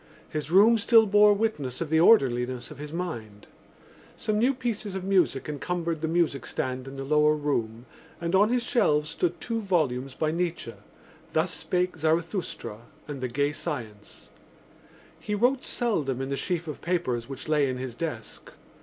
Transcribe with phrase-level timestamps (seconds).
[0.27, 3.45] His room still bore witness of the orderliness of his mind.
[4.17, 7.85] Some new pieces of music encumbered the music stand in the lower room
[8.19, 10.73] and on his shelves stood two volumes by Nietzsche:
[11.33, 12.77] Thus Spake Zarathustra
[13.07, 14.31] and The Gay Science.
[15.19, 18.51] He wrote seldom in the sheaf of papers which lay in his desk.